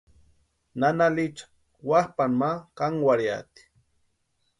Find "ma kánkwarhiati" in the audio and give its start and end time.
2.39-3.61